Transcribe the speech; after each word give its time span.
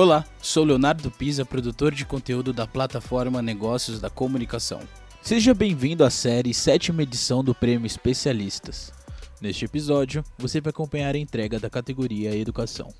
Olá, 0.00 0.24
sou 0.40 0.62
Leonardo 0.62 1.10
Pisa, 1.10 1.44
produtor 1.44 1.92
de 1.92 2.06
conteúdo 2.06 2.52
da 2.52 2.68
plataforma 2.68 3.42
Negócios 3.42 3.98
da 3.98 4.08
Comunicação. 4.08 4.78
Seja 5.20 5.52
bem-vindo 5.52 6.04
à 6.04 6.08
série 6.08 6.54
sétima 6.54 7.02
edição 7.02 7.42
do 7.42 7.52
Prêmio 7.52 7.84
Especialistas. 7.84 8.92
Neste 9.40 9.64
episódio, 9.64 10.22
você 10.38 10.60
vai 10.60 10.70
acompanhar 10.70 11.16
a 11.16 11.18
entrega 11.18 11.58
da 11.58 11.68
categoria 11.68 12.32
Educação. 12.36 12.94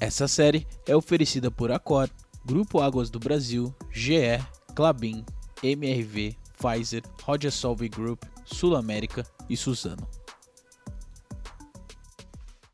Essa 0.00 0.28
série 0.28 0.64
é 0.86 0.94
oferecida 0.94 1.50
por 1.50 1.72
Acor, 1.72 2.08
Grupo 2.46 2.80
Águas 2.80 3.10
do 3.10 3.18
Brasil, 3.18 3.74
GE, 3.90 4.38
Clabin, 4.76 5.24
MRV, 5.60 6.36
Pfizer, 6.56 7.02
Roger 7.24 7.50
Solve 7.50 7.88
Group, 7.88 8.22
Sul 8.44 8.76
América 8.76 9.26
e 9.50 9.56
Suzano. 9.56 10.06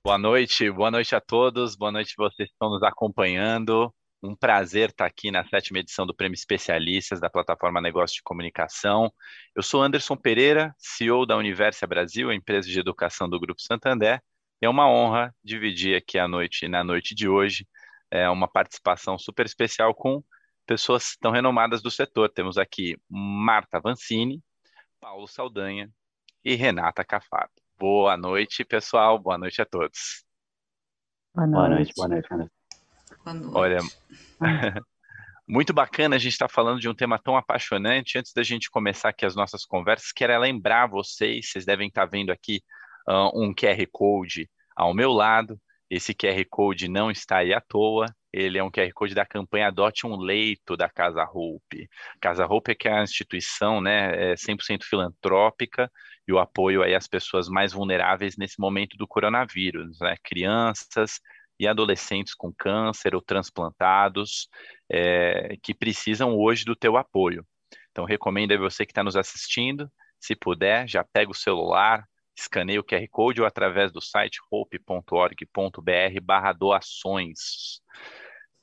Boa 0.03 0.17
noite, 0.17 0.71
boa 0.71 0.91
noite 0.91 1.15
a 1.15 1.21
todos, 1.21 1.77
boa 1.77 1.93
noite 1.93 2.15
vocês 2.17 2.49
que 2.49 2.55
estão 2.55 2.71
nos 2.71 2.83
acompanhando. 2.83 3.95
Um 4.23 4.35
prazer 4.35 4.89
estar 4.89 5.05
aqui 5.05 5.31
na 5.31 5.47
sétima 5.47 5.79
edição 5.79 6.07
do 6.07 6.15
Prêmio 6.15 6.35
Especialistas 6.35 7.21
da 7.21 7.29
plataforma 7.29 7.83
Negócio 7.83 8.17
de 8.17 8.23
Comunicação. 8.23 9.13
Eu 9.55 9.63
sou 9.63 9.83
Anderson 9.83 10.17
Pereira, 10.17 10.75
CEO 10.79 11.27
da 11.27 11.37
Universa 11.37 11.87
Brasil, 11.87 12.33
empresa 12.33 12.67
de 12.67 12.81
educação 12.81 13.29
do 13.29 13.39
Grupo 13.39 13.61
Santander. 13.61 14.23
É 14.59 14.69
uma 14.71 14.89
honra 14.91 15.35
dividir 15.45 15.95
aqui 15.95 16.19
a 16.19 16.27
noite, 16.27 16.67
na 16.67 16.83
noite 16.83 17.15
de 17.15 17.29
hoje, 17.29 17.69
é 18.11 18.27
uma 18.31 18.49
participação 18.49 19.19
super 19.19 19.45
especial 19.45 19.95
com 19.95 20.25
pessoas 20.67 21.15
tão 21.21 21.31
renomadas 21.31 21.83
do 21.83 21.91
setor. 21.91 22.31
Temos 22.31 22.57
aqui 22.57 22.97
Marta 23.07 23.79
Vancini, 23.79 24.43
Paulo 24.99 25.29
Saldanha 25.29 25.91
e 26.43 26.55
Renata 26.55 27.05
Cafato. 27.05 27.61
Boa 27.81 28.15
noite, 28.15 28.63
pessoal. 28.63 29.19
Boa 29.19 29.39
noite 29.39 29.63
a 29.63 29.65
todos. 29.65 30.23
Boa 31.35 31.47
noite. 31.47 31.95
Boa 31.97 32.09
noite, 32.09 32.29
boa 32.29 32.39
noite. 32.39 32.53
Boa 33.25 33.35
noite. 33.35 33.57
Olha, 33.57 33.79
muito 35.49 35.73
bacana 35.73 36.17
a 36.17 36.19
gente 36.19 36.33
estar 36.33 36.47
tá 36.47 36.53
falando 36.53 36.79
de 36.79 36.91
um 36.91 36.95
tema 36.95 37.19
tão 37.19 37.39
apaixonante. 37.39 38.19
Antes 38.19 38.35
da 38.35 38.43
gente 38.43 38.71
começar 38.71 39.09
aqui 39.09 39.25
as 39.25 39.35
nossas 39.35 39.65
conversas, 39.65 40.13
quero 40.13 40.39
lembrar 40.39 40.89
vocês, 40.89 41.51
vocês 41.51 41.65
devem 41.65 41.89
estar 41.89 42.03
tá 42.03 42.07
vendo 42.07 42.31
aqui 42.31 42.61
uh, 43.09 43.31
um 43.35 43.55
QR 43.55 43.83
Code 43.91 44.47
ao 44.77 44.93
meu 44.93 45.11
lado. 45.11 45.59
Esse 45.89 46.13
QR 46.13 46.45
Code 46.51 46.87
não 46.87 47.11
está 47.11 47.39
aí 47.39 47.55
à 47.55 47.63
toa. 47.63 48.05
Ele 48.33 48.59
é 48.59 48.63
um 48.63 48.71
QR 48.71 48.91
Code 48.93 49.15
da 49.15 49.27
campanha 49.27 49.69
Adote 49.69 50.07
um 50.07 50.17
Leito 50.17 50.77
da 50.77 50.89
Casa 50.89 51.25
Hope. 51.25 51.89
Casa 52.21 52.47
Hope 52.47 52.73
é 52.73 52.75
que 52.75 52.89
é 52.89 52.93
a 52.93 53.03
instituição 53.03 53.81
né, 53.81 54.33
é 54.33 54.35
100% 54.35 54.85
filantrópica 54.85 55.91
e 56.27 56.33
o 56.33 56.39
apoio 56.39 56.83
aí 56.83 56.95
às 56.95 57.09
pessoas 57.09 57.49
mais 57.49 57.73
vulneráveis 57.73 58.37
nesse 58.37 58.61
momento 58.61 58.97
do 58.97 59.07
coronavírus, 59.07 59.99
né? 60.01 60.17
crianças 60.23 61.21
e 61.59 61.67
adolescentes 61.67 62.35
com 62.35 62.53
câncer 62.53 63.15
ou 63.15 63.21
transplantados 63.21 64.49
é, 64.89 65.57
que 65.63 65.75
precisam 65.75 66.35
hoje 66.37 66.65
do 66.65 66.77
teu 66.77 66.97
apoio. 66.97 67.45
Então, 67.91 68.05
recomendo 68.05 68.53
a 68.53 68.59
você 68.59 68.87
que 68.87 68.93
está 68.93 69.03
nos 69.03 69.17
assistindo, 69.17 69.91
se 70.19 70.37
puder, 70.37 70.89
já 70.89 71.03
pega 71.03 71.31
o 71.31 71.35
celular, 71.35 72.07
escaneia 72.37 72.81
o 72.81 72.85
QR 72.85 73.07
Code 73.11 73.41
ou 73.41 73.47
através 73.47 73.93
do 73.93 74.01
site 74.01 74.39
hope.org.br 74.51 76.21
barra 76.23 76.53
doações. 76.53 77.81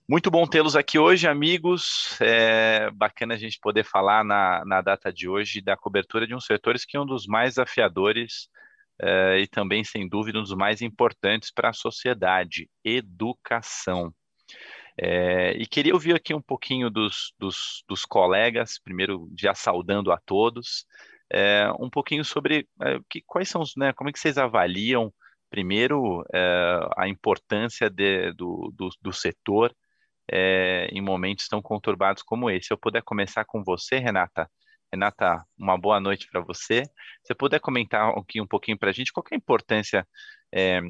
Muito 0.09 0.31
bom 0.31 0.47
tê-los 0.47 0.77
aqui 0.77 0.97
hoje, 0.97 1.27
amigos. 1.27 2.17
É 2.21 2.89
bacana 2.91 3.33
a 3.33 3.37
gente 3.37 3.59
poder 3.59 3.83
falar 3.83 4.23
na, 4.23 4.63
na 4.63 4.79
data 4.79 5.11
de 5.11 5.27
hoje 5.27 5.59
da 5.59 5.75
cobertura 5.75 6.25
de 6.25 6.33
um 6.33 6.39
setores 6.39 6.85
que 6.85 6.95
é 6.95 7.01
um 7.01 7.05
dos 7.05 7.27
mais 7.27 7.57
afiadores 7.57 8.47
é, 9.01 9.39
e 9.41 9.47
também, 9.47 9.83
sem 9.83 10.07
dúvida, 10.07 10.39
um 10.39 10.43
dos 10.43 10.55
mais 10.55 10.81
importantes 10.81 11.51
para 11.51 11.71
a 11.71 11.73
sociedade, 11.73 12.69
educação. 12.85 14.13
É, 14.97 15.51
e 15.57 15.65
queria 15.65 15.93
ouvir 15.93 16.15
aqui 16.15 16.33
um 16.33 16.41
pouquinho 16.41 16.89
dos, 16.89 17.33
dos, 17.37 17.83
dos 17.85 18.05
colegas, 18.05 18.79
primeiro 18.79 19.29
já 19.37 19.53
saudando 19.53 20.13
a 20.13 20.17
todos, 20.25 20.85
é, 21.29 21.69
um 21.81 21.89
pouquinho 21.89 22.23
sobre 22.23 22.65
é, 22.81 22.97
que, 23.09 23.21
quais 23.23 23.49
são 23.49 23.61
os, 23.61 23.75
né, 23.75 23.91
como 23.91 24.09
é 24.09 24.13
que 24.13 24.19
vocês 24.19 24.37
avaliam, 24.37 25.13
primeiro, 25.49 26.23
é, 26.33 26.79
a 26.95 27.09
importância 27.09 27.89
de, 27.89 28.31
do, 28.31 28.71
do, 28.73 28.89
do 29.01 29.11
setor 29.11 29.75
é, 30.31 30.87
em 30.91 31.01
momentos 31.01 31.47
tão 31.47 31.61
conturbados 31.61 32.23
como 32.23 32.49
esse. 32.49 32.67
Se 32.67 32.73
eu 32.73 32.77
puder 32.77 33.01
começar 33.03 33.45
com 33.45 33.63
você, 33.63 33.97
Renata. 33.97 34.49
Renata, 34.91 35.43
uma 35.57 35.77
boa 35.77 35.99
noite 35.99 36.27
para 36.31 36.41
você. 36.41 36.85
Se 36.85 37.27
você 37.27 37.35
puder 37.35 37.59
comentar 37.59 38.09
aqui 38.17 38.41
um 38.41 38.47
pouquinho 38.47 38.77
para 38.77 38.89
a 38.89 38.93
gente, 38.93 39.11
qual 39.11 39.23
é 39.31 39.35
a 39.35 39.37
importância 39.37 40.07
é, 40.53 40.81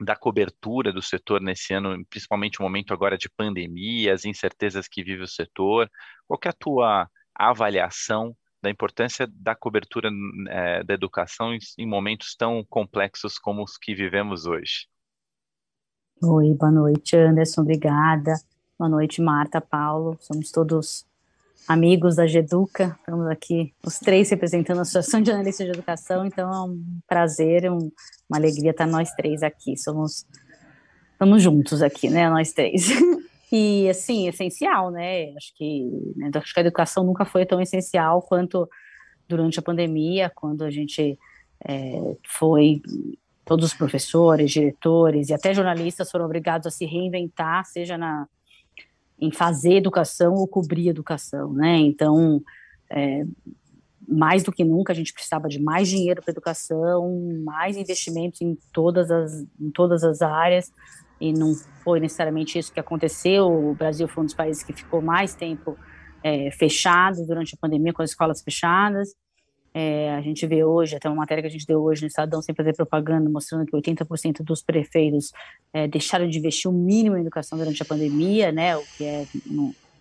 da 0.00 0.16
cobertura 0.16 0.92
do 0.92 1.02
setor 1.02 1.40
nesse 1.40 1.72
ano, 1.74 2.04
principalmente 2.06 2.60
no 2.60 2.64
momento 2.64 2.92
agora 2.92 3.16
de 3.16 3.28
pandemia, 3.28 4.12
as 4.12 4.24
incertezas 4.24 4.88
que 4.88 5.02
vive 5.02 5.22
o 5.22 5.28
setor, 5.28 5.90
qual 6.26 6.38
é 6.44 6.48
a 6.48 6.52
tua 6.52 7.10
avaliação 7.34 8.36
da 8.62 8.70
importância 8.70 9.26
da 9.30 9.54
cobertura 9.54 10.10
é, 10.48 10.82
da 10.82 10.94
educação 10.94 11.54
em, 11.54 11.58
em 11.78 11.86
momentos 11.86 12.34
tão 12.34 12.64
complexos 12.64 13.38
como 13.38 13.62
os 13.62 13.76
que 13.76 13.94
vivemos 13.94 14.46
hoje? 14.46 14.88
Oi, 16.22 16.54
boa 16.54 16.72
noite, 16.72 17.16
Anderson, 17.16 17.62
obrigada. 17.62 18.34
Boa 18.84 18.90
noite, 18.90 19.22
Marta, 19.22 19.62
Paulo. 19.62 20.18
Somos 20.20 20.50
todos 20.50 21.06
amigos 21.66 22.16
da 22.16 22.26
Geduca. 22.26 22.94
Estamos 23.00 23.26
aqui, 23.28 23.72
os 23.82 23.98
três 23.98 24.28
representando 24.28 24.80
a 24.80 24.82
Associação 24.82 25.22
de 25.22 25.30
Analistas 25.30 25.64
de 25.64 25.72
Educação. 25.72 26.26
Então 26.26 26.52
é 26.52 26.60
um 26.70 26.84
prazer, 27.08 27.72
um, 27.72 27.90
uma 28.28 28.36
alegria 28.36 28.72
estar 28.72 28.86
nós 28.86 29.10
três 29.12 29.42
aqui. 29.42 29.74
Somos, 29.78 30.26
estamos 31.12 31.42
juntos 31.42 31.80
aqui, 31.80 32.10
né? 32.10 32.28
Nós 32.28 32.52
três. 32.52 32.88
E 33.50 33.88
assim, 33.88 34.28
essencial, 34.28 34.90
né? 34.90 35.32
Acho 35.34 35.54
que, 35.56 35.88
né, 36.16 36.30
acho 36.34 36.52
que 36.52 36.60
a 36.60 36.62
educação 36.62 37.04
nunca 37.04 37.24
foi 37.24 37.46
tão 37.46 37.60
essencial 37.60 38.20
quanto 38.20 38.68
durante 39.28 39.58
a 39.58 39.62
pandemia, 39.62 40.30
quando 40.34 40.62
a 40.62 40.70
gente 40.70 41.18
é, 41.66 42.16
foi 42.26 42.82
todos 43.44 43.64
os 43.66 43.74
professores, 43.74 44.50
diretores 44.50 45.30
e 45.30 45.34
até 45.34 45.54
jornalistas 45.54 46.10
foram 46.10 46.24
obrigados 46.26 46.66
a 46.66 46.70
se 46.70 46.84
reinventar, 46.84 47.64
seja 47.64 47.96
na 47.96 48.26
em 49.24 49.32
fazer 49.32 49.76
educação 49.76 50.34
ou 50.34 50.46
cobrir 50.46 50.88
educação, 50.88 51.52
né? 51.52 51.78
Então, 51.78 52.42
é, 52.90 53.24
mais 54.06 54.42
do 54.42 54.52
que 54.52 54.64
nunca 54.64 54.92
a 54.92 54.96
gente 54.96 55.12
precisava 55.12 55.48
de 55.48 55.60
mais 55.60 55.88
dinheiro 55.88 56.22
para 56.22 56.30
educação, 56.30 57.40
mais 57.42 57.76
investimentos 57.76 58.40
em 58.40 58.56
todas 58.72 59.10
as 59.10 59.46
em 59.60 59.70
todas 59.70 60.04
as 60.04 60.20
áreas 60.20 60.70
e 61.20 61.32
não 61.32 61.54
foi 61.82 62.00
necessariamente 62.00 62.58
isso 62.58 62.72
que 62.72 62.80
aconteceu. 62.80 63.46
O 63.46 63.74
Brasil 63.74 64.06
foi 64.06 64.22
um 64.22 64.26
dos 64.26 64.34
países 64.34 64.62
que 64.62 64.72
ficou 64.72 65.00
mais 65.00 65.34
tempo 65.34 65.76
é, 66.22 66.50
fechado 66.50 67.24
durante 67.26 67.54
a 67.54 67.58
pandemia 67.58 67.92
com 67.92 68.02
as 68.02 68.10
escolas 68.10 68.42
fechadas. 68.42 69.14
É, 69.76 70.14
a 70.14 70.20
gente 70.20 70.46
vê 70.46 70.62
hoje, 70.64 70.94
até 70.94 71.08
uma 71.08 71.16
matéria 71.16 71.42
que 71.42 71.48
a 71.48 71.50
gente 71.50 71.66
deu 71.66 71.82
hoje 71.82 72.02
no 72.02 72.06
Estadão, 72.06 72.40
sem 72.40 72.54
fazer 72.54 72.74
propaganda, 72.76 73.28
mostrando 73.28 73.66
que 73.66 73.72
80% 73.72 74.44
dos 74.44 74.62
prefeitos 74.62 75.32
é, 75.72 75.88
deixaram 75.88 76.28
de 76.28 76.38
investir 76.38 76.70
o 76.70 76.72
mínimo 76.72 77.16
em 77.16 77.22
educação 77.22 77.58
durante 77.58 77.82
a 77.82 77.84
pandemia, 77.84 78.52
né, 78.52 78.76
o 78.76 78.84
que 78.96 79.04
é, 79.04 79.26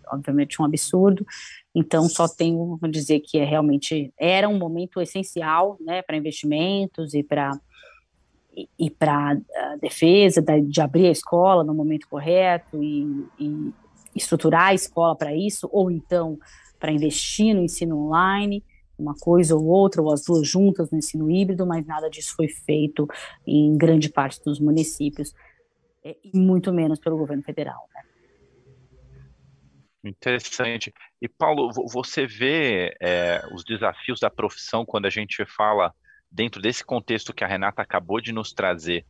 obviamente, 0.08 0.62
um 0.62 0.66
absurdo. 0.66 1.26
Então, 1.74 2.08
só 2.08 2.28
tenho 2.28 2.78
a 2.84 2.88
dizer 2.88 3.22
que 3.22 3.40
é 3.40 3.44
realmente 3.44 4.14
era 4.16 4.48
um 4.48 4.60
momento 4.60 5.02
essencial 5.02 5.76
né, 5.82 6.04
para 6.04 6.18
investimentos 6.18 7.16
e 7.16 7.24
para 7.24 7.60
e, 8.78 8.92
para 8.92 9.32
a 9.32 9.76
defesa 9.78 10.40
de 10.40 10.80
abrir 10.80 11.08
a 11.08 11.12
escola 11.12 11.64
no 11.64 11.74
momento 11.74 12.08
correto 12.08 12.84
e, 12.84 13.26
e 13.40 13.74
estruturar 14.16 14.68
a 14.68 14.74
escola 14.76 15.16
para 15.16 15.36
isso, 15.36 15.68
ou 15.72 15.90
então 15.90 16.38
para 16.80 16.92
investir 16.92 17.56
no 17.56 17.64
ensino 17.64 17.98
online 17.98 18.64
uma 18.98 19.16
coisa 19.16 19.56
ou 19.56 19.66
outra, 19.66 20.02
ou 20.02 20.12
as 20.12 20.24
duas 20.24 20.48
juntas 20.48 20.92
no 20.92 20.98
ensino 20.98 21.30
híbrido, 21.30 21.66
mas 21.66 21.86
nada 21.86 22.10
disso 22.10 22.36
foi 22.36 22.48
feito 22.48 23.08
em 23.46 23.78
grande 23.78 24.10
parte 24.10 24.44
dos 24.44 24.60
municípios, 24.60 25.34
é, 26.04 26.16
e 26.24 26.38
muito 26.38 26.72
menos 26.74 27.00
pelo 27.00 27.18
governo 27.18 27.44
federal. 27.44 27.88
Né? 27.94 28.02
Interessante. 30.06 30.94
E, 31.22 31.30
Paulo, 31.30 31.72
você 31.90 32.28
vê 32.28 32.96
é, 33.02 33.42
os 33.54 33.64
desafios 33.64 34.20
da 34.20 34.30
profissão 34.30 34.86
quando 34.86 35.06
a 35.06 35.10
gente 35.10 35.46
fala 35.46 35.94
dentro 36.30 36.62
desse 36.62 36.84
contexto 36.84 37.34
que 37.34 37.44
a 37.44 37.48
Renata 37.48 37.82
acabou 37.82 38.20
de 38.20 38.34
nos 38.34 38.52
trazer. 38.52 39.06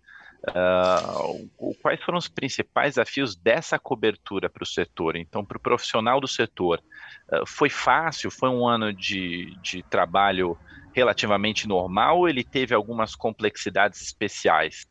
Uh, 0.49 1.75
quais 1.81 2.01
foram 2.01 2.17
os 2.17 2.27
principais 2.27 2.95
desafios 2.95 3.33
dessa 3.33 3.79
cobertura 3.79 4.49
para 4.49 4.63
o 4.63 4.67
setor? 4.67 5.15
Então, 5.15 5.45
para 5.45 5.57
o 5.57 5.61
profissional 5.61 6.19
do 6.19 6.27
setor, 6.27 6.81
uh, 7.31 7.45
foi 7.47 7.69
fácil? 7.69 8.29
Foi 8.29 8.49
um 8.49 8.67
ano 8.67 8.91
de, 8.91 9.55
de 9.61 9.81
trabalho 9.83 10.57
relativamente 10.93 11.67
normal 11.67 12.19
ou 12.19 12.29
ele 12.29 12.43
teve 12.43 12.75
algumas 12.75 13.15
complexidades 13.15 14.01
especiais? 14.01 14.85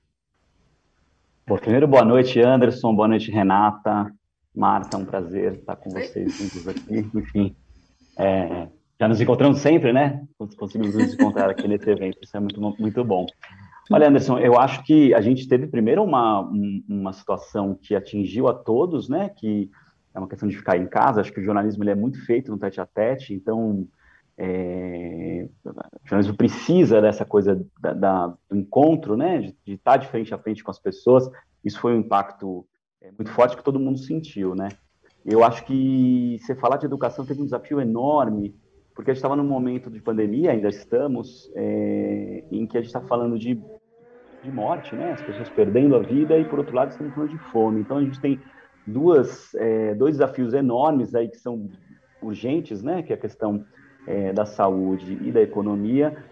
Bom, 1.47 1.59
primeiro, 1.59 1.87
boa 1.87 2.05
noite, 2.05 2.41
Anderson, 2.41 2.95
boa 2.95 3.09
noite, 3.09 3.31
Renata, 3.31 4.11
Marta, 4.55 4.97
é 4.97 5.01
um 5.01 5.05
prazer 5.05 5.55
estar 5.55 5.77
com 5.77 5.91
vocês 5.91 6.39
juntos 6.39 6.67
aqui. 6.67 7.11
Enfim, 7.15 7.55
é, 8.17 8.69
já 8.99 9.07
nos 9.09 9.21
encontramos 9.21 9.59
sempre, 9.59 9.93
né? 9.93 10.25
Conseguimos 10.57 10.95
nos 10.95 11.13
encontrar 11.13 11.51
aqui 11.51 11.69
nesse 11.69 11.91
evento, 11.91 12.19
isso 12.23 12.37
é 12.37 12.41
muito, 12.41 12.61
muito 12.61 13.05
bom. 13.05 13.27
Olha, 13.91 14.09
Anderson, 14.09 14.39
eu 14.39 14.59
acho 14.59 14.85
que 14.85 15.13
a 15.13 15.21
gente 15.21 15.49
teve 15.49 15.67
primeiro 15.67 16.03
uma, 16.03 16.41
uma 16.89 17.13
situação 17.13 17.75
que 17.75 17.95
atingiu 17.95 18.49
a 18.49 18.55
todos, 18.55 19.09
né? 19.09 19.29
Que 19.29 19.71
é 20.15 20.19
uma 20.19 20.29
questão 20.29 20.49
de 20.49 20.57
ficar 20.57 20.77
em 20.77 20.87
casa. 20.87 21.21
Acho 21.21 21.33
que 21.33 21.41
o 21.41 21.45
jornalismo 21.45 21.83
ele 21.83 21.91
é 21.91 21.95
muito 21.95 22.25
feito 22.25 22.51
no 22.51 22.59
tete 22.59 22.81
a 22.81 22.87
tete, 22.87 23.35
então 23.35 23.87
é, 24.39 25.49
o 25.65 26.09
jornalismo 26.09 26.37
precisa 26.37 27.01
dessa 27.01 27.25
coisa 27.25 27.65
da, 27.81 27.93
da, 27.93 28.27
do 28.49 28.57
encontro, 28.57 29.17
né? 29.17 29.41
De, 29.41 29.57
de, 29.65 29.73
estar 29.75 29.97
de 29.97 30.09
frente 30.09 30.33
a 30.33 30.39
frente 30.39 30.63
com 30.63 30.71
as 30.71 30.79
pessoas. 30.79 31.29
Isso 31.65 31.81
foi 31.81 31.95
um 31.95 32.01
impacto 32.01 32.67
é, 33.01 33.11
muito 33.11 33.31
forte 33.31 33.57
que 33.57 33.65
todo 33.65 33.81
mundo 33.81 33.99
sentiu, 33.99 34.55
né? 34.55 34.69
Eu 35.25 35.45
acho 35.45 35.65
que 35.65 36.39
você 36.41 36.55
falar 36.55 36.77
de 36.77 36.87
educação 36.87 37.25
teve 37.25 37.41
um 37.41 37.45
desafio 37.45 37.81
enorme, 37.81 38.57
porque 38.95 39.11
a 39.11 39.15
gente 39.15 39.19
estava 39.19 39.37
num 39.37 39.45
momento 39.45 39.91
de 39.91 40.01
pandemia, 40.01 40.53
ainda 40.53 40.69
estamos, 40.69 41.51
é, 41.55 42.45
em 42.51 42.67
que 42.67 42.77
a 42.77 42.81
gente 42.81 42.89
está 42.89 43.01
falando 43.01 43.39
de 43.39 43.61
de 44.43 44.51
morte, 44.51 44.95
né? 44.95 45.13
As 45.13 45.23
pessoas 45.23 45.49
perdendo 45.49 45.95
a 45.95 46.01
vida 46.01 46.37
e, 46.37 46.45
por 46.45 46.59
outro 46.59 46.75
lado, 46.75 46.91
estamos 46.91 47.15
falando 47.15 47.31
de 47.31 47.39
fome. 47.51 47.81
Então, 47.81 47.99
a 47.99 48.03
gente 48.03 48.21
tem 48.21 48.41
duas, 48.87 49.55
é, 49.55 49.95
dois 49.95 50.17
desafios 50.17 50.53
enormes 50.53 51.15
aí 51.15 51.29
que 51.29 51.39
são 51.39 51.71
urgentes, 52.21 52.83
né? 52.83 53.03
Que 53.03 53.13
é 53.13 53.17
a 53.17 53.19
questão 53.19 53.65
é, 54.07 54.33
da 54.33 54.45
saúde 54.45 55.19
e 55.23 55.31
da 55.31 55.41
economia. 55.41 56.25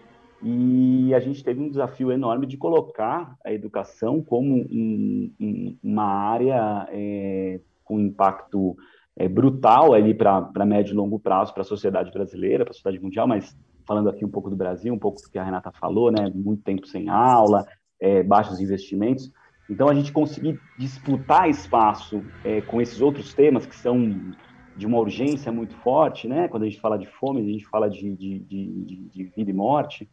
E 0.43 1.13
a 1.13 1.19
gente 1.19 1.43
teve 1.43 1.61
um 1.61 1.69
desafio 1.69 2.11
enorme 2.11 2.45
de 2.45 2.57
colocar 2.57 3.35
a 3.45 3.53
educação 3.53 4.21
como 4.21 4.55
um, 4.55 5.31
um, 5.39 5.77
uma 5.83 6.05
área 6.05 6.87
é, 6.91 7.61
com 7.83 7.99
impacto 7.99 8.75
é, 9.17 9.27
brutal 9.27 9.93
ali 9.93 10.13
para 10.13 10.65
médio 10.65 10.93
e 10.93 10.95
longo 10.95 11.19
prazo 11.19 11.53
para 11.53 11.61
a 11.61 11.65
sociedade 11.65 12.11
brasileira, 12.11 12.63
para 12.63 12.71
a 12.71 12.73
sociedade 12.73 13.03
mundial, 13.03 13.27
mas 13.27 13.55
falando 13.85 14.09
aqui 14.09 14.23
um 14.23 14.29
pouco 14.29 14.49
do 14.49 14.55
Brasil, 14.55 14.93
um 14.93 14.99
pouco 14.99 15.21
do 15.21 15.29
que 15.29 15.37
a 15.37 15.43
Renata 15.43 15.71
falou, 15.71 16.11
né? 16.11 16.31
Muito 16.33 16.63
tempo 16.63 16.87
sem 16.87 17.09
aula, 17.09 17.65
é, 17.99 18.23
baixos 18.23 18.59
investimentos. 18.59 19.31
Então, 19.69 19.87
a 19.87 19.93
gente 19.93 20.11
conseguir 20.11 20.59
disputar 20.77 21.49
espaço 21.49 22.23
é, 22.43 22.61
com 22.61 22.81
esses 22.81 23.01
outros 23.01 23.33
temas 23.33 23.65
que 23.65 23.75
são 23.75 24.33
de 24.75 24.85
uma 24.85 24.97
urgência 24.97 25.51
muito 25.51 25.75
forte, 25.75 26.27
né? 26.27 26.47
Quando 26.47 26.63
a 26.63 26.65
gente 26.67 26.79
fala 26.79 26.97
de 26.97 27.05
fome, 27.05 27.41
a 27.41 27.51
gente 27.51 27.65
fala 27.67 27.89
de, 27.89 28.15
de, 28.15 28.39
de, 28.39 29.09
de 29.09 29.23
vida 29.35 29.51
e 29.51 29.53
morte, 29.53 30.09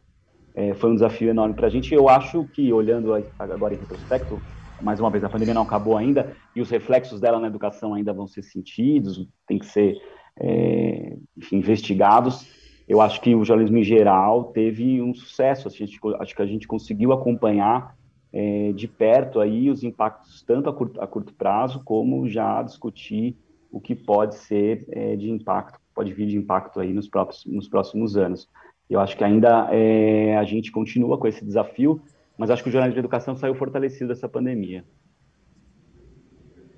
é, 0.55 0.73
foi 0.73 0.91
um 0.91 0.95
desafio 0.95 1.29
enorme 1.29 1.55
para 1.55 1.67
a 1.67 1.69
gente. 1.69 1.93
Eu 1.93 2.09
acho 2.09 2.45
que, 2.53 2.71
olhando 2.71 3.13
agora 3.37 3.73
em 3.73 3.77
retrospecto, 3.77 4.41
mais 4.81 4.99
uma 4.99 5.09
vez, 5.09 5.23
a 5.23 5.29
pandemia 5.29 5.53
não 5.53 5.63
acabou 5.63 5.97
ainda 5.97 6.35
e 6.55 6.61
os 6.61 6.69
reflexos 6.69 7.19
dela 7.19 7.39
na 7.39 7.47
educação 7.47 7.93
ainda 7.93 8.13
vão 8.13 8.27
ser 8.27 8.43
sentidos, 8.43 9.27
tem 9.47 9.59
que 9.59 9.65
ser 9.65 9.97
é, 10.39 11.17
enfim, 11.37 11.57
investigados 11.57 12.59
eu 12.89 12.99
acho 13.01 13.21
que 13.21 13.35
o 13.35 13.45
jornalismo 13.45 13.77
em 13.77 13.83
geral 13.83 14.45
teve 14.45 14.99
um 14.99 15.13
sucesso. 15.13 15.67
A 15.67 15.71
gente, 15.71 15.99
acho 16.19 16.35
que 16.35 16.41
a 16.41 16.45
gente 16.47 16.67
conseguiu 16.67 17.13
acompanhar 17.13 17.95
é, 18.33 18.71
de 18.73 18.87
perto 18.87 19.39
aí 19.39 19.69
os 19.69 19.83
impactos 19.83 20.41
tanto 20.41 20.69
a 20.69 20.73
curto, 20.73 20.99
a 20.99 21.05
curto, 21.05 21.31
prazo 21.35 21.83
como 21.85 22.27
já 22.27 22.63
discutir 22.63 23.37
o 23.71 23.79
que 23.79 23.93
pode 23.93 24.35
ser 24.35 24.87
é, 24.89 25.15
de 25.15 25.29
impacto, 25.29 25.79
pode 25.93 26.11
vir 26.11 26.25
de 26.25 26.35
impacto 26.35 26.79
aí 26.79 26.91
nos 26.91 27.07
próximos, 27.07 27.55
nos 27.55 27.67
próximos 27.67 28.17
anos. 28.17 28.49
Eu 28.89 28.99
acho 28.99 29.15
que 29.15 29.23
ainda 29.23 29.69
é, 29.71 30.35
a 30.35 30.43
gente 30.43 30.71
continua 30.71 31.15
com 31.19 31.27
esse 31.27 31.45
desafio, 31.45 32.01
mas 32.39 32.49
acho 32.49 32.63
que 32.63 32.69
o 32.69 32.71
jornalismo 32.71 32.95
de 32.95 32.99
educação 33.01 33.35
saiu 33.35 33.53
fortalecido 33.53 34.07
dessa 34.07 34.29
pandemia. 34.29 34.85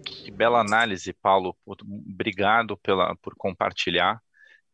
Que 0.04 0.32
bela 0.32 0.60
análise, 0.60 1.14
Paulo. 1.14 1.56
Obrigado 1.64 2.76
pela, 2.78 3.16
por 3.18 3.36
compartilhar. 3.38 4.20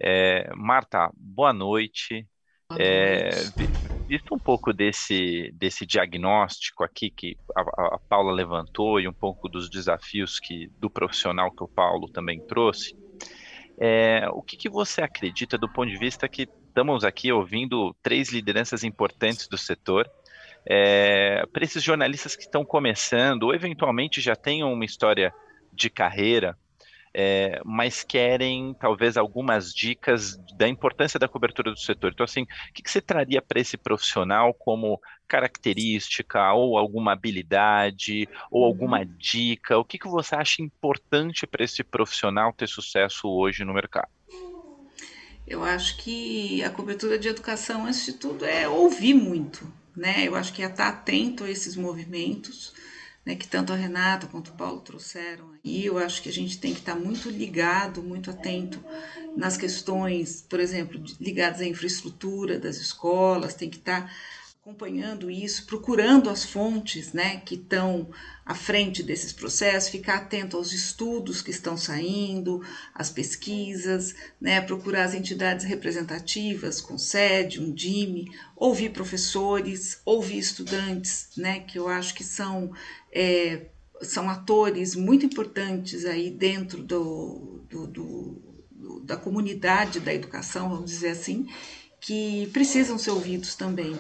É, 0.02 0.50
Marta, 0.56 1.12
boa 1.14 1.52
noite. 1.52 2.26
Boa 2.70 2.82
é, 2.82 3.30
visto 4.08 4.34
um 4.34 4.40
pouco 4.40 4.72
desse, 4.72 5.52
desse 5.56 5.86
diagnóstico 5.86 6.86
aqui 6.86 7.10
que 7.10 7.38
a, 7.54 7.62
a, 7.96 8.00
Paula 8.08 8.32
levantou 8.32 8.98
e 9.02 9.10
um 9.10 9.14
pouco 9.14 9.50
dos 9.50 9.70
desafios 9.70 10.40
que 10.40 10.68
do 10.80 10.90
profissional 10.90 11.52
que 11.52 11.64
o 11.66 11.68
Paulo 11.68 12.08
também 12.08 12.40
trouxe, 12.40 12.96
é, 13.78 14.30
o 14.32 14.42
que, 14.42 14.56
que 14.56 14.70
você 14.70 15.02
acredita 15.02 15.58
do 15.58 15.68
ponto 15.68 15.90
de 15.90 15.98
vista 15.98 16.30
que 16.30 16.48
estamos 16.68 17.04
aqui 17.04 17.30
ouvindo 17.30 17.94
três 18.02 18.30
lideranças 18.30 18.86
importantes 18.86 19.50
do 19.50 19.58
setor, 19.58 20.10
é, 20.70 21.46
para 21.52 21.64
esses 21.64 21.82
jornalistas 21.82 22.36
que 22.36 22.44
estão 22.44 22.66
começando 22.66 23.44
ou 23.44 23.56
eventualmente 23.56 24.20
já 24.20 24.36
tenham 24.36 24.74
uma 24.74 24.84
história 24.84 25.34
de 25.72 25.90
carreira, 25.90 26.58
é, 27.14 27.62
mas 27.64 28.04
querem 28.04 28.76
talvez 28.80 29.16
algumas 29.16 29.74
dicas 29.74 30.38
da 30.58 30.68
importância 30.68 31.18
da 31.18 31.28
cobertura 31.28 31.72
do 31.72 31.80
setor. 31.80 32.12
Então, 32.12 32.26
assim, 32.26 32.44
o 32.44 32.74
que, 32.74 32.84
que 32.84 32.92
você 32.92 33.02
traria 33.02 33.42
para 33.42 33.62
esse 33.62 33.78
profissional 33.78 34.54
como 34.54 35.00
característica, 35.28 36.54
ou 36.54 36.78
alguma 36.78 37.14
habilidade, 37.14 38.28
ou 38.52 38.62
uhum. 38.62 38.68
alguma 38.68 39.06
dica? 39.06 39.78
O 39.78 39.86
que, 39.86 39.98
que 39.98 40.08
você 40.08 40.36
acha 40.36 40.62
importante 40.62 41.48
para 41.48 41.64
esse 41.64 41.84
profissional 41.84 42.54
ter 42.54 42.68
sucesso 42.68 43.30
hoje 43.30 43.64
no 43.64 43.74
mercado? 43.74 44.10
Eu 45.48 45.64
acho 45.64 45.98
que 45.98 46.62
a 46.62 46.70
cobertura 46.70 47.18
de 47.18 47.30
educação, 47.30 47.86
antes 47.86 48.06
de 48.06 48.14
tudo, 48.14 48.44
é 48.44 48.68
ouvir 48.68 49.14
muito, 49.14 49.72
né? 49.98 50.28
Eu 50.28 50.36
acho 50.36 50.54
que 50.54 50.62
é 50.62 50.68
estar 50.68 50.88
atento 50.88 51.44
a 51.44 51.50
esses 51.50 51.76
movimentos, 51.76 52.72
né, 53.26 53.36
que 53.36 53.48
tanto 53.48 53.74
a 53.74 53.76
Renata 53.76 54.28
quanto 54.28 54.52
o 54.52 54.56
Paulo 54.56 54.80
trouxeram. 54.80 55.50
E 55.64 55.86
eu 55.86 55.98
acho 55.98 56.22
que 56.22 56.30
a 56.30 56.34
gente 56.34 56.60
tem 56.60 56.74
que 56.74 56.80
estar 56.80 56.96
muito 56.96 57.30
ligado, 57.30 58.02
muito 58.02 58.30
atento 58.30 58.82
nas 59.36 59.58
questões, 59.58 60.46
por 60.48 60.60
exemplo, 60.60 61.04
ligadas 61.20 61.60
à 61.60 61.66
infraestrutura 61.66 62.58
das 62.58 62.78
escolas, 62.78 63.56
tem 63.56 63.70
que 63.70 63.78
estar 63.78 64.10
acompanhando 64.68 65.32
isso, 65.32 65.66
procurando 65.66 66.30
as 66.30 66.44
fontes 66.44 67.14
né, 67.14 67.38
que 67.38 67.56
estão 67.56 68.10
à 68.46 68.54
frente 68.54 69.02
desses 69.02 69.32
processos, 69.32 69.90
ficar 69.90 70.16
atento 70.16 70.58
aos 70.58 70.74
estudos 70.74 71.42
que 71.42 71.52
estão 71.52 71.78
saindo, 71.78 72.62
às 72.94 73.10
pesquisas, 73.10 74.14
né, 74.42 74.60
procurar 74.60 75.06
as 75.06 75.14
entidades 75.14 75.66
representativas, 75.66 76.82
com 76.82 76.98
sede, 76.98 77.62
um 77.62 77.72
DIME, 77.72 78.30
ouvir 78.58 78.90
professores, 78.90 80.02
ouvir 80.04 80.40
estudantes, 80.40 81.30
né, 81.38 81.62
que 81.62 81.80
eu 81.80 81.88
acho 81.88 82.14
que 82.14 82.26
são, 82.26 82.74
é, 83.10 83.68
são 84.02 84.30
atores 84.30 84.96
muito 84.96 85.26
importantes 85.26 86.04
aí 86.04 86.30
dentro 86.30 86.84
do, 86.84 87.62
do, 87.70 87.88
do, 87.88 89.02
da 89.06 89.16
comunidade 89.16 90.02
da 90.02 90.14
educação, 90.14 90.70
vamos 90.70 90.92
dizer 90.92 91.12
assim, 91.12 91.48
que 92.08 92.50
precisam 92.54 92.98
ser 92.98 93.12
ouvidos 93.12 93.54
também, 93.54 93.94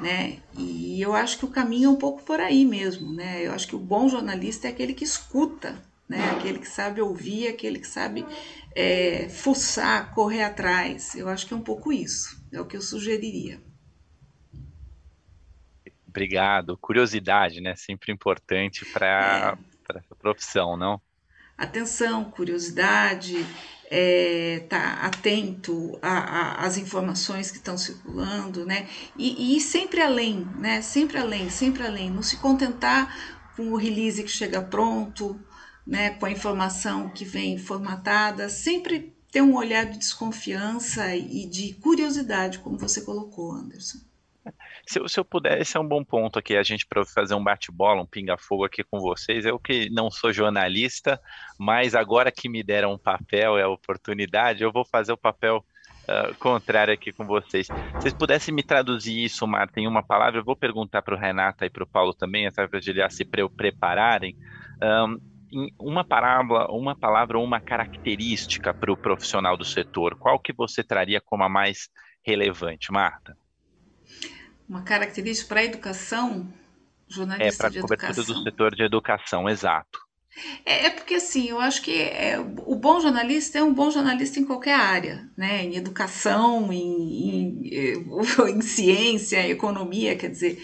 né? 0.00 0.38
E 0.56 0.98
eu 1.02 1.14
acho 1.14 1.36
que 1.36 1.44
o 1.44 1.50
caminho 1.50 1.88
é 1.88 1.92
um 1.92 1.96
pouco 1.96 2.22
por 2.22 2.40
aí 2.40 2.64
mesmo, 2.64 3.12
né? 3.12 3.46
Eu 3.46 3.52
acho 3.52 3.68
que 3.68 3.76
o 3.76 3.78
bom 3.78 4.08
jornalista 4.08 4.66
é 4.66 4.70
aquele 4.70 4.94
que 4.94 5.04
escuta, 5.04 5.78
né? 6.08 6.30
Aquele 6.30 6.58
que 6.58 6.66
sabe 6.66 7.02
ouvir, 7.02 7.48
aquele 7.48 7.78
que 7.78 7.86
sabe 7.86 8.24
é, 8.74 9.28
fuçar, 9.28 10.14
correr 10.14 10.44
atrás. 10.44 11.14
Eu 11.14 11.28
acho 11.28 11.46
que 11.46 11.52
é 11.52 11.56
um 11.56 11.60
pouco 11.60 11.92
isso. 11.92 12.42
É 12.50 12.58
o 12.58 12.64
que 12.64 12.74
eu 12.74 12.80
sugeriria. 12.80 13.60
Obrigado. 16.08 16.78
Curiosidade, 16.78 17.60
né? 17.60 17.76
Sempre 17.76 18.10
importante 18.10 18.86
para 18.86 19.58
é. 19.90 19.98
essa 19.98 20.14
profissão, 20.14 20.74
não? 20.74 20.98
Atenção, 21.58 22.24
curiosidade, 22.24 23.44
é, 23.94 24.64
tá 24.70 24.94
atento 25.02 25.98
às 26.00 26.78
informações 26.78 27.50
que 27.50 27.58
estão 27.58 27.76
circulando, 27.76 28.64
né? 28.64 28.88
E, 29.18 29.54
e 29.54 29.60
sempre 29.60 30.00
além, 30.00 30.48
né? 30.58 30.80
Sempre 30.80 31.18
além, 31.18 31.50
sempre 31.50 31.82
além. 31.82 32.10
Não 32.10 32.22
se 32.22 32.38
contentar 32.38 33.14
com 33.54 33.70
o 33.70 33.76
release 33.76 34.22
que 34.22 34.30
chega 34.30 34.62
pronto, 34.62 35.38
né? 35.86 36.08
Com 36.08 36.24
a 36.24 36.30
informação 36.30 37.10
que 37.10 37.26
vem 37.26 37.58
formatada, 37.58 38.48
sempre 38.48 39.14
ter 39.30 39.42
um 39.42 39.54
olhar 39.54 39.84
de 39.84 39.98
desconfiança 39.98 41.14
e 41.14 41.44
de 41.44 41.74
curiosidade, 41.74 42.60
como 42.60 42.78
você 42.78 43.02
colocou, 43.02 43.52
Anderson. 43.52 43.98
Se, 44.86 45.00
se, 45.08 45.20
eu 45.20 45.24
puder, 45.24 45.60
esse 45.60 45.76
é 45.76 45.80
um 45.80 45.86
bom 45.86 46.04
ponto 46.04 46.38
aqui, 46.38 46.56
a 46.56 46.62
gente 46.62 46.86
para 46.86 47.04
fazer 47.04 47.34
um 47.34 47.42
bate-bola, 47.42 48.02
um 48.02 48.06
pinga-fogo 48.06 48.64
aqui 48.64 48.82
com 48.82 49.00
vocês. 49.00 49.44
Eu 49.44 49.58
que 49.58 49.88
não 49.90 50.10
sou 50.10 50.32
jornalista, 50.32 51.20
mas 51.58 51.94
agora 51.94 52.32
que 52.32 52.48
me 52.48 52.62
deram 52.62 52.92
um 52.92 52.98
papel 52.98 53.58
e 53.58 53.62
a 53.62 53.68
oportunidade, 53.68 54.62
eu 54.62 54.72
vou 54.72 54.84
fazer 54.84 55.12
o 55.12 55.16
papel 55.16 55.64
uh, 56.02 56.34
contrário 56.38 56.92
aqui 56.92 57.12
com 57.12 57.26
vocês. 57.26 57.66
Se 57.66 57.72
vocês 58.00 58.14
pudessem 58.14 58.54
me 58.54 58.62
traduzir 58.62 59.24
isso, 59.24 59.46
Marta, 59.46 59.80
em 59.80 59.86
uma 59.86 60.02
palavra, 60.02 60.40
eu 60.40 60.44
vou 60.44 60.56
perguntar 60.56 61.02
para 61.02 61.14
o 61.14 61.18
Renata 61.18 61.66
e 61.66 61.70
para 61.70 61.84
o 61.84 61.86
Paulo 61.86 62.14
também, 62.14 62.46
até 62.46 62.66
para 62.66 62.80
eles 62.84 63.14
se 63.14 63.24
pre 63.24 63.48
prepararem. 63.48 64.36
Um, 64.82 65.18
uma 65.78 66.02
palavra, 66.02 66.66
uma 66.70 66.96
palavra 66.96 67.38
ou 67.38 67.44
uma 67.44 67.60
característica 67.60 68.72
para 68.72 68.92
o 68.92 68.96
profissional 68.96 69.56
do 69.56 69.64
setor, 69.64 70.16
qual 70.16 70.38
que 70.38 70.52
você 70.52 70.82
traria 70.82 71.20
como 71.20 71.44
a 71.44 71.48
mais 71.48 71.90
relevante, 72.24 72.90
Marta? 72.90 73.36
Uma 74.72 74.82
característica 74.82 75.48
para 75.48 75.60
a 75.60 75.64
educação, 75.64 76.50
jornalista 77.06 77.66
é, 77.66 77.70
para 77.70 77.78
a 77.78 77.82
cobertura 77.82 78.24
do 78.24 78.42
setor 78.42 78.74
de 78.74 78.82
educação, 78.82 79.46
exato. 79.46 80.00
É, 80.64 80.86
é, 80.86 80.90
porque 80.90 81.16
assim, 81.16 81.50
eu 81.50 81.60
acho 81.60 81.82
que 81.82 81.92
é, 81.92 82.40
o 82.64 82.74
bom 82.74 82.98
jornalista 82.98 83.58
é 83.58 83.62
um 83.62 83.74
bom 83.74 83.90
jornalista 83.90 84.40
em 84.40 84.46
qualquer 84.46 84.72
área, 84.74 85.28
né? 85.36 85.64
Em 85.64 85.76
educação, 85.76 86.72
em, 86.72 87.68
em, 87.68 88.08
em 88.48 88.62
ciência, 88.62 89.46
em 89.46 89.50
economia, 89.50 90.16
quer 90.16 90.30
dizer, 90.30 90.58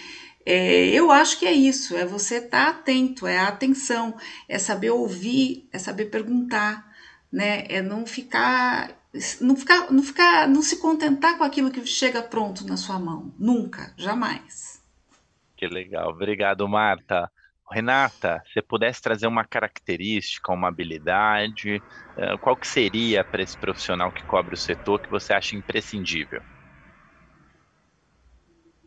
É, 0.46 0.86
eu 0.86 1.10
acho 1.10 1.38
que 1.38 1.46
é 1.46 1.52
isso, 1.52 1.94
é 1.94 2.06
você 2.06 2.36
estar 2.36 2.64
tá 2.64 2.70
atento, 2.70 3.26
é 3.26 3.36
a 3.36 3.48
atenção, 3.48 4.16
é 4.48 4.58
saber 4.58 4.90
ouvir, 4.90 5.68
é 5.70 5.78
saber 5.78 6.06
perguntar, 6.06 6.87
né? 7.32 7.66
É 7.68 7.82
não 7.82 8.06
ficar, 8.06 8.90
não 9.40 9.56
ficar, 9.56 9.90
não 9.90 10.02
ficar, 10.02 10.48
não 10.48 10.62
se 10.62 10.80
contentar 10.80 11.38
com 11.38 11.44
aquilo 11.44 11.70
que 11.70 11.84
chega 11.86 12.22
pronto 12.22 12.66
na 12.66 12.76
sua 12.76 12.98
mão, 12.98 13.32
nunca, 13.38 13.92
jamais. 13.96 14.82
Que 15.56 15.66
legal, 15.66 16.10
obrigado, 16.10 16.68
Marta. 16.68 17.30
Renata, 17.70 18.42
se 18.52 18.62
pudesse 18.62 19.02
trazer 19.02 19.26
uma 19.26 19.44
característica, 19.44 20.52
uma 20.52 20.68
habilidade, 20.68 21.82
eh, 22.16 22.36
qual 22.38 22.56
que 22.56 22.66
seria 22.66 23.22
para 23.22 23.42
esse 23.42 23.58
profissional 23.58 24.10
que 24.10 24.24
cobre 24.24 24.54
o 24.54 24.56
setor 24.56 25.00
que 25.00 25.10
você 25.10 25.34
acha 25.34 25.54
imprescindível? 25.54 26.40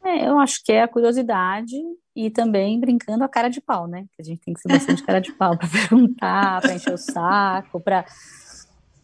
É, 0.03 0.27
eu 0.27 0.39
acho 0.39 0.63
que 0.63 0.71
é 0.71 0.81
a 0.81 0.87
curiosidade 0.87 1.75
e 2.15 2.29
também 2.29 2.79
brincando 2.79 3.23
a 3.23 3.29
cara 3.29 3.49
de 3.49 3.61
pau, 3.61 3.87
né? 3.87 4.05
Que 4.15 4.21
a 4.21 4.25
gente 4.25 4.41
tem 4.41 4.53
que 4.53 4.59
ser 4.59 4.69
bastante 4.69 5.03
cara 5.03 5.21
de 5.21 5.31
pau 5.33 5.57
para 5.57 5.67
perguntar, 5.69 6.61
para 6.61 6.73
encher 6.73 6.93
o 6.93 6.97
saco, 6.97 7.79
para 7.79 8.05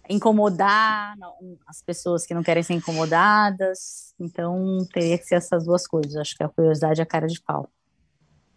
incomodar 0.09 1.15
as 1.67 1.81
pessoas 1.81 2.25
que 2.25 2.33
não 2.33 2.43
querem 2.43 2.63
ser 2.63 2.73
incomodadas. 2.73 4.13
Então, 4.19 4.77
teria 4.93 5.17
que 5.17 5.25
ser 5.25 5.35
essas 5.35 5.65
duas 5.65 5.87
coisas. 5.87 6.15
Acho 6.15 6.35
que 6.35 6.43
a 6.43 6.49
curiosidade 6.49 7.01
e 7.01 7.03
a 7.03 7.05
cara 7.05 7.27
de 7.27 7.41
pau. 7.41 7.69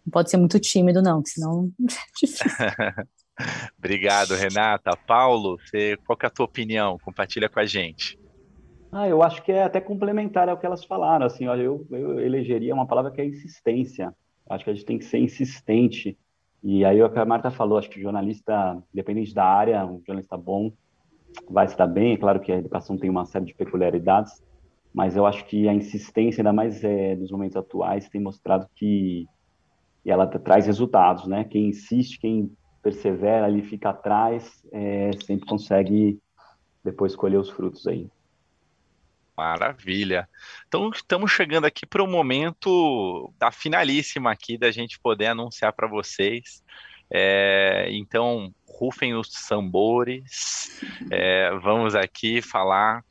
Não 0.05 0.11
pode 0.11 0.29
ser 0.29 0.37
muito 0.37 0.59
tímido, 0.59 1.01
não, 1.01 1.23
senão 1.25 1.71
é 1.79 1.85
difícil. 2.19 2.45
Obrigado, 3.77 4.35
Renata. 4.35 4.95
Paulo, 5.07 5.57
você, 5.57 5.97
qual 6.05 6.17
é 6.21 6.25
a 6.25 6.29
tua 6.29 6.45
opinião? 6.45 6.97
Compartilha 6.99 7.49
com 7.49 7.59
a 7.59 7.65
gente. 7.65 8.19
Ah, 8.91 9.07
eu 9.07 9.23
acho 9.23 9.41
que 9.41 9.51
é 9.51 9.63
até 9.63 9.79
complementar 9.79 10.49
ao 10.49 10.57
que 10.57 10.65
elas 10.65 10.83
falaram. 10.83 11.25
Assim, 11.25 11.47
olha, 11.47 11.61
eu, 11.61 11.87
eu 11.89 12.19
elegeria 12.19 12.73
uma 12.73 12.85
palavra 12.85 13.11
que 13.11 13.21
é 13.21 13.25
insistência. 13.25 14.13
Acho 14.51 14.65
que 14.65 14.69
a 14.69 14.73
gente 14.73 14.85
tem 14.85 14.97
que 14.97 15.05
ser 15.05 15.19
insistente. 15.19 16.17
E 16.63 16.85
aí 16.85 17.01
o 17.01 17.09
que 17.09 17.17
a 17.17 17.25
Marta 17.25 17.49
falou, 17.49 17.77
acho 17.77 17.89
que 17.89 17.99
o 17.99 18.01
jornalista, 18.01 18.81
independente 18.93 19.33
da 19.33 19.45
área, 19.45 19.85
um 19.85 20.01
jornalista 20.05 20.37
bom 20.37 20.71
vai 21.49 21.65
estar 21.65 21.87
bem. 21.87 22.13
É 22.13 22.17
claro 22.17 22.39
que 22.39 22.51
a 22.51 22.57
educação 22.57 22.97
tem 22.97 23.09
uma 23.09 23.25
série 23.25 23.45
de 23.45 23.53
peculiaridades, 23.53 24.43
mas 24.93 25.15
eu 25.15 25.25
acho 25.25 25.45
que 25.45 25.67
a 25.67 25.73
insistência, 25.73 26.41
ainda 26.41 26.53
mais 26.53 26.83
é, 26.83 27.15
nos 27.15 27.31
momentos 27.31 27.55
atuais, 27.55 28.09
tem 28.09 28.21
mostrado 28.21 28.67
que 28.75 29.25
ela 30.05 30.27
traz 30.27 30.65
resultados, 30.65 31.27
né? 31.27 31.43
Quem 31.43 31.69
insiste, 31.69 32.19
quem 32.19 32.51
persevera 32.81 33.45
ali, 33.45 33.61
fica 33.61 33.91
atrás, 33.91 34.65
é, 34.71 35.11
sempre 35.25 35.47
consegue 35.47 36.19
depois 36.83 37.15
colher 37.15 37.39
os 37.39 37.49
frutos 37.49 37.87
aí. 37.87 38.09
Maravilha. 39.41 40.29
Então, 40.67 40.91
estamos 40.91 41.31
chegando 41.31 41.65
aqui 41.65 41.83
para 41.83 42.03
o 42.03 42.07
momento 42.07 43.33
da 43.39 43.51
finalíssima 43.51 44.31
aqui, 44.31 44.55
da 44.55 44.69
gente 44.69 44.99
poder 44.99 45.25
anunciar 45.25 45.73
para 45.73 45.87
vocês. 45.87 46.63
É, 47.09 47.87
então, 47.89 48.53
rufem 48.67 49.15
os 49.15 49.29
tambores. 49.47 50.79
É, 51.09 51.49
vamos 51.57 51.95
aqui 51.95 52.39
falar 52.39 53.03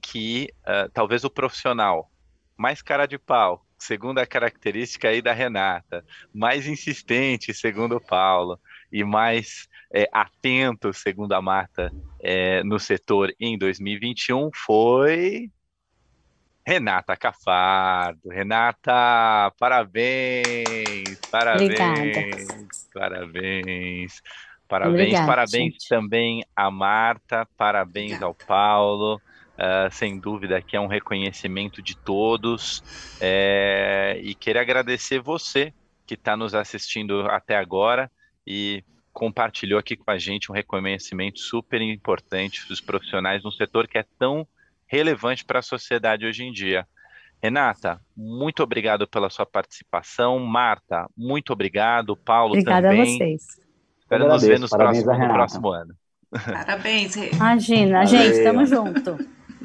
que 0.00 0.50
uh, 0.60 0.88
talvez 0.92 1.24
o 1.24 1.30
profissional 1.30 2.08
mais 2.56 2.80
cara 2.80 3.04
de 3.04 3.18
pau, 3.18 3.66
segundo 3.76 4.20
a 4.20 4.26
característica 4.26 5.08
aí 5.08 5.20
da 5.20 5.32
Renata, 5.32 6.04
mais 6.32 6.68
insistente, 6.68 7.52
segundo 7.52 7.96
o 7.96 8.00
Paulo, 8.00 8.56
e 8.92 9.02
mais 9.02 9.68
é, 9.92 10.08
atento, 10.12 10.92
segundo 10.92 11.32
a 11.32 11.42
Marta, 11.42 11.90
é, 12.20 12.62
no 12.62 12.78
setor 12.78 13.34
em 13.40 13.58
2021 13.58 14.48
foi 14.54 15.50
Renata 16.66 17.16
Cafardo. 17.16 18.28
Renata, 18.28 19.52
parabéns, 19.58 21.18
parabéns, 21.30 21.62
Obrigada. 21.62 22.00
parabéns, 22.94 24.22
parabéns, 24.68 24.94
Obrigada, 24.94 25.26
parabéns 25.26 25.72
gente. 25.72 25.88
também 25.88 26.44
a 26.54 26.70
Marta, 26.70 27.46
parabéns 27.56 28.12
Obrigada. 28.12 28.26
ao 28.26 28.34
Paulo. 28.34 29.20
Uh, 29.52 29.92
sem 29.92 30.18
dúvida 30.18 30.62
que 30.62 30.76
é 30.76 30.80
um 30.80 30.86
reconhecimento 30.86 31.82
de 31.82 31.94
todos 31.94 32.82
é, 33.20 34.18
e 34.22 34.34
queria 34.34 34.62
agradecer 34.62 35.20
você 35.20 35.74
que 36.06 36.14
está 36.14 36.34
nos 36.34 36.54
assistindo 36.54 37.20
até 37.26 37.54
agora 37.54 38.10
e 38.46 38.82
compartilhou 39.12 39.78
aqui 39.78 39.94
com 39.94 40.10
a 40.10 40.16
gente 40.16 40.50
um 40.50 40.54
reconhecimento 40.54 41.38
super 41.38 41.82
importante 41.82 42.66
dos 42.66 42.80
profissionais 42.80 43.42
no 43.42 43.52
setor 43.52 43.86
que 43.86 43.98
é 43.98 44.06
tão 44.18 44.48
relevante 44.92 45.42
para 45.42 45.60
a 45.60 45.62
sociedade 45.62 46.26
hoje 46.26 46.44
em 46.44 46.52
dia. 46.52 46.86
Renata, 47.42 47.98
muito 48.14 48.62
obrigado 48.62 49.08
pela 49.08 49.30
sua 49.30 49.46
participação. 49.46 50.38
Marta, 50.38 51.08
muito 51.16 51.50
obrigado. 51.50 52.14
Paulo 52.14 52.52
Obrigada 52.52 52.88
também. 52.88 53.00
a 53.00 53.18
vocês. 53.18 53.42
Espero 53.98 54.28
nos 54.28 54.42
ver 54.42 54.60
nos 54.60 54.70
próximos, 54.70 55.18
no 55.18 55.32
próximo 55.32 55.68
ano. 55.70 55.94
Parabéns. 56.30 57.16
Imagina, 57.16 58.04
Valeu. 58.04 58.06
gente, 58.06 58.44
tamo 58.44 58.66
junto. 58.66 59.18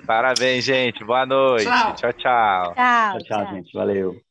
Parabéns, 0.08 0.64
gente. 0.64 1.04
Boa 1.04 1.26
noite. 1.26 1.66
Tchau, 1.66 1.94
tchau. 1.96 2.14
Tchau, 2.14 2.14
tchau, 2.14 2.74
tchau, 3.20 3.22
tchau 3.24 3.56
gente. 3.56 3.74
Valeu. 3.74 4.27